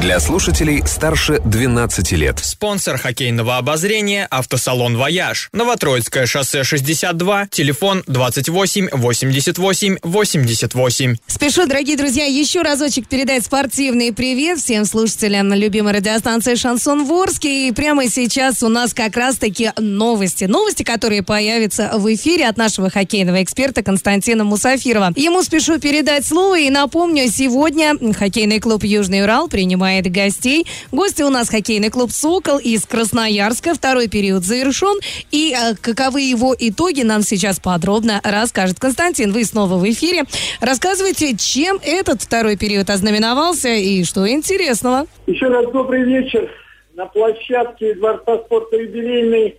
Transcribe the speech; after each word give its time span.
Для 0.00 0.18
слушателей 0.18 0.82
старше 0.86 1.42
12 1.44 2.12
лет. 2.12 2.38
Спонсор 2.38 2.96
хоккейного 2.96 3.58
обозрения 3.58 4.26
«Автосалон 4.30 4.96
Вояж». 4.96 5.50
Новотроицкое 5.52 6.24
шоссе 6.24 6.64
62, 6.64 7.48
телефон 7.48 8.02
28 8.06 8.88
88 8.92 9.98
88. 10.02 11.16
Спешу, 11.26 11.66
дорогие 11.66 11.98
друзья, 11.98 12.24
еще 12.24 12.62
разочек 12.62 13.08
передать 13.08 13.44
спортивный 13.44 14.14
привет 14.14 14.60
всем 14.60 14.86
слушателям 14.86 15.48
на 15.48 15.54
любимой 15.54 15.92
радиостанции 15.92 16.54
«Шансон 16.54 17.04
в 17.04 17.11
Орске». 17.11 17.68
И 17.68 17.72
прямо 17.72 18.08
сейчас 18.08 18.62
у 18.62 18.70
нас 18.70 18.94
как 18.94 19.18
раз-таки 19.18 19.72
новости. 19.78 20.44
Новости, 20.44 20.82
которые 20.82 21.22
появятся 21.22 21.90
в 21.96 22.10
эфире 22.14 22.48
от 22.48 22.56
нашего 22.56 22.88
хоккейного 22.88 23.42
эксперта 23.42 23.82
Константина 23.82 24.44
Мусафирова. 24.44 25.12
Ему 25.16 25.42
спешу 25.42 25.78
передать 25.78 26.24
слово 26.24 26.58
и 26.58 26.70
напомню, 26.70 27.28
сегодня 27.30 27.92
хоккейный 28.14 28.60
клуб 28.60 28.82
«Южный 28.84 29.24
Урал» 29.24 29.48
принимает 29.48 29.89
гостей. 29.98 30.66
Гости 30.92 31.22
у 31.22 31.30
нас 31.30 31.48
хоккейный 31.48 31.90
клуб 31.90 32.10
«Сокол» 32.10 32.58
из 32.58 32.86
Красноярска. 32.86 33.74
Второй 33.74 34.08
период 34.08 34.44
завершен. 34.44 34.98
И 35.30 35.52
э, 35.52 35.74
каковы 35.80 36.22
его 36.22 36.54
итоги 36.58 37.02
нам 37.02 37.22
сейчас 37.22 37.58
подробно 37.58 38.20
расскажет 38.22 38.78
Константин. 38.78 39.32
Вы 39.32 39.44
снова 39.44 39.74
в 39.74 39.90
эфире. 39.90 40.24
Рассказывайте, 40.60 41.36
чем 41.36 41.78
этот 41.82 42.22
второй 42.22 42.56
период 42.56 42.88
ознаменовался 42.90 43.68
и 43.68 44.04
что 44.04 44.28
интересного. 44.28 45.06
Еще 45.26 45.48
раз 45.48 45.70
добрый 45.72 46.04
вечер. 46.04 46.50
На 46.94 47.06
площадке 47.06 47.94
Дворца 47.94 48.38
спорта 48.38 48.76
юбилейный 48.76 49.56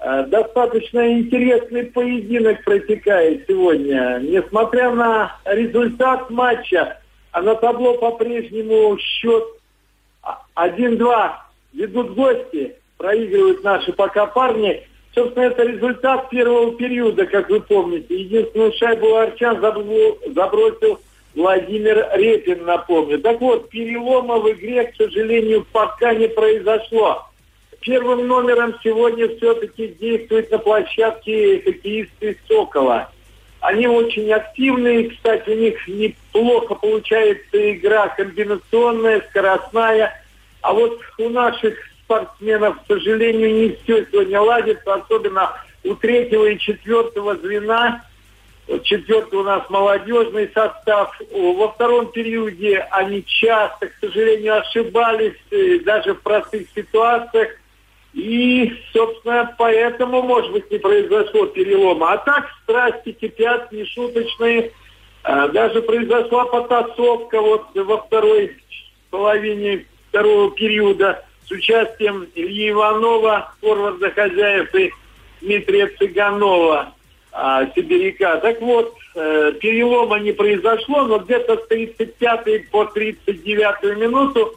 э, 0.00 0.24
достаточно 0.28 1.12
интересный 1.12 1.84
поединок 1.84 2.64
протекает 2.64 3.44
сегодня. 3.46 4.18
Несмотря 4.22 4.90
на 4.90 5.36
результат 5.44 6.30
матча, 6.30 6.96
а 7.32 7.42
на 7.42 7.54
табло 7.54 7.94
по-прежнему 7.94 8.98
счет 8.98 9.44
1-2 10.56 11.30
ведут 11.72 12.14
гости, 12.14 12.76
проигрывают 12.98 13.64
наши 13.64 13.92
пока 13.92 14.26
парни. 14.26 14.86
Собственно, 15.14 15.44
это 15.44 15.64
результат 15.64 16.30
первого 16.30 16.76
периода, 16.76 17.26
как 17.26 17.48
вы 17.48 17.60
помните. 17.60 18.14
Единственную 18.14 18.72
шайбу 18.74 19.16
Арчан 19.16 19.60
забросил 19.60 21.00
Владимир 21.34 22.08
Репин, 22.14 22.64
напомню. 22.64 23.18
Так 23.20 23.40
вот, 23.40 23.68
перелома 23.70 24.38
в 24.38 24.50
игре, 24.52 24.84
к 24.84 24.96
сожалению, 24.96 25.66
пока 25.72 26.14
не 26.14 26.28
произошло. 26.28 27.26
Первым 27.80 28.26
номером 28.28 28.74
сегодня 28.84 29.28
все-таки 29.36 29.88
действует 29.88 30.50
на 30.50 30.58
площадке 30.58 31.60
хоккеисты 31.62 32.36
«Сокола». 32.46 33.10
Они 33.60 33.86
очень 33.86 34.32
активные, 34.32 35.10
кстати, 35.10 35.50
у 35.50 35.54
них 35.54 35.86
неплохо 35.86 36.74
получается 36.74 37.72
игра 37.72 38.08
комбинационная, 38.08 39.20
скоростная. 39.28 40.14
А 40.62 40.72
вот 40.72 41.00
у 41.18 41.28
наших 41.28 41.76
спортсменов, 42.02 42.80
к 42.80 42.86
сожалению, 42.86 43.54
не 43.54 43.68
все 43.82 44.06
сегодня 44.10 44.40
ладится, 44.40 44.94
особенно 44.94 45.52
у 45.84 45.94
третьего 45.94 46.46
и 46.46 46.58
четвертого 46.58 47.36
звена. 47.36 48.02
Четвертый 48.84 49.40
у 49.40 49.42
нас 49.42 49.68
молодежный 49.68 50.48
состав. 50.54 51.18
Во 51.30 51.68
втором 51.68 52.12
периоде 52.12 52.86
они 52.90 53.24
часто, 53.26 53.88
к 53.88 53.92
сожалению, 54.00 54.58
ошибались 54.58 55.36
э, 55.50 55.80
даже 55.80 56.14
в 56.14 56.20
простых 56.22 56.68
ситуациях. 56.74 57.50
И, 58.12 58.72
собственно, 58.92 59.54
поэтому, 59.56 60.22
может 60.22 60.52
быть, 60.52 60.70
не 60.70 60.78
произошло 60.78 61.46
перелома. 61.46 62.12
А 62.12 62.18
так 62.18 62.48
страсти 62.62 63.12
кипят, 63.12 63.70
нешуточные. 63.70 64.72
А, 65.22 65.48
даже 65.48 65.82
произошла 65.82 66.46
потасовка 66.46 67.40
вот 67.40 67.66
во 67.74 67.98
второй 67.98 68.56
половине 69.10 69.86
второго 70.08 70.50
периода 70.52 71.24
с 71.46 71.50
участием 71.50 72.26
Ильи 72.34 72.70
Иванова, 72.70 73.52
форварда 73.60 74.10
хозяев 74.10 74.74
и 74.74 74.92
Дмитрия 75.40 75.86
Цыганова, 75.98 76.92
а, 77.32 77.66
сибиряка. 77.74 78.38
Так 78.38 78.60
вот, 78.60 78.94
э, 79.14 79.52
перелома 79.60 80.18
не 80.18 80.32
произошло, 80.32 81.04
но 81.04 81.18
где-то 81.18 81.58
с 81.58 81.66
35 81.68 82.70
по 82.70 82.86
39 82.86 83.96
минуту 83.96 84.56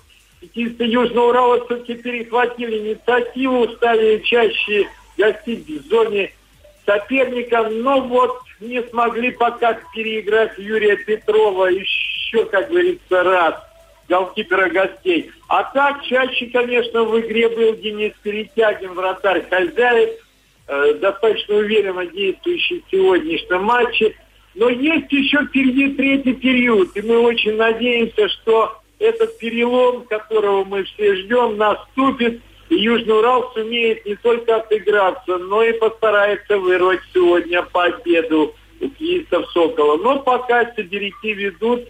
Урала 1.21 1.65
все-таки 1.65 1.95
перехватили 1.95 2.79
инициативу, 2.79 3.67
стали 3.69 4.19
чаще 4.19 4.87
гостить 5.17 5.67
в 5.67 5.87
зоне 5.87 6.31
соперника, 6.85 7.69
но 7.69 8.01
вот 8.01 8.39
не 8.59 8.81
смогли 8.83 9.31
пока 9.31 9.79
переиграть 9.93 10.57
Юрия 10.57 10.95
Петрова 10.97 11.67
еще, 11.67 12.45
как 12.45 12.69
говорится, 12.69 13.23
раз 13.23 13.55
голкипера 14.07 14.69
гостей. 14.69 15.31
А 15.47 15.63
так 15.63 16.03
чаще, 16.03 16.47
конечно, 16.47 17.03
в 17.03 17.19
игре 17.19 17.49
был 17.49 17.75
Денис 17.75 18.13
Перетягин, 18.21 18.93
вратарь 18.93 19.47
хозяев, 19.49 20.09
э, 20.67 20.93
достаточно 20.95 21.55
уверенно 21.55 22.05
действующий 22.05 22.83
в 22.85 22.91
сегодняшнем 22.91 23.63
матче. 23.63 24.15
Но 24.55 24.69
есть 24.69 25.11
еще 25.11 25.45
впереди 25.45 25.89
третий 25.89 26.33
период, 26.33 26.95
и 26.95 27.01
мы 27.01 27.19
очень 27.19 27.55
надеемся, 27.55 28.29
что 28.29 28.82
этот 29.03 29.37
перелом, 29.37 30.05
которого 30.05 30.63
мы 30.63 30.83
все 30.85 31.15
ждем, 31.15 31.57
наступит. 31.57 32.41
И 32.69 32.75
Южный 32.75 33.19
Урал 33.19 33.51
сумеет 33.53 34.05
не 34.05 34.15
только 34.15 34.55
отыграться, 34.55 35.37
но 35.37 35.61
и 35.63 35.73
постарается 35.73 36.57
вырвать 36.57 37.01
сегодня 37.13 37.61
победу 37.63 38.55
у 38.79 38.89
киевцев 38.89 39.45
Сокола. 39.51 39.97
Но 39.97 40.19
пока 40.19 40.73
сибиряки 40.73 41.33
ведут 41.33 41.81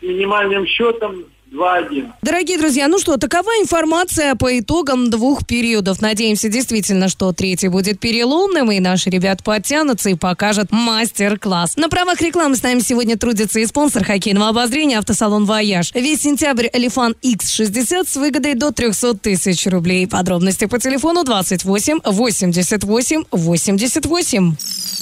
минимальным 0.00 0.66
счетом 0.66 1.24
2-1. 1.54 2.10
Дорогие 2.22 2.58
друзья, 2.58 2.88
ну 2.88 2.98
что, 2.98 3.16
такова 3.16 3.48
информация 3.62 4.34
по 4.34 4.58
итогам 4.58 5.08
двух 5.08 5.46
периодов. 5.46 6.00
Надеемся 6.00 6.48
действительно, 6.48 7.08
что 7.08 7.32
третий 7.32 7.68
будет 7.68 8.00
переломным, 8.00 8.72
и 8.72 8.80
наши 8.80 9.08
ребята 9.10 9.44
подтянутся 9.44 10.10
и 10.10 10.14
покажут 10.14 10.72
мастер-класс. 10.72 11.76
На 11.76 11.88
правах 11.88 12.20
рекламы 12.20 12.56
с 12.56 12.62
нами 12.62 12.80
сегодня 12.80 13.16
трудится 13.16 13.60
и 13.60 13.66
спонсор 13.66 14.04
хоккейного 14.04 14.48
обозрения 14.48 14.98
автосалон 14.98 15.44
«Вояж». 15.44 15.92
Весь 15.94 16.22
сентябрь 16.22 16.66
Lifan 16.72 17.14
X60 17.22 18.08
с 18.08 18.16
выгодой 18.16 18.54
до 18.54 18.72
300 18.72 19.14
тысяч 19.14 19.66
рублей. 19.66 20.08
Подробности 20.08 20.66
по 20.66 20.78
телефону 20.78 21.22
28 21.24 22.00
88 22.04 23.24
88. 23.30 24.56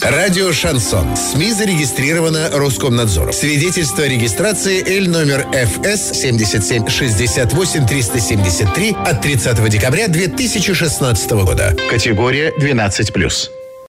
Радио 0.04 0.52
«Шансон». 0.52 1.16
СМИ 1.16 1.52
зарегистрировано 1.52 2.50
Роскомнадзором. 2.52 3.32
Свидетельство 3.32 4.02
о 4.02 4.08
регистрации 4.08 4.82
Л 4.98 5.08
номер 5.08 5.46
ФС 5.52 6.18
77 6.20 6.88
68 6.88 7.86
373 7.86 8.96
от 9.06 9.22
30 9.22 9.68
декабря 9.68 10.08
2016 10.08 11.30
года. 11.30 11.76
Категория 11.88 12.52
12+. 12.58 13.61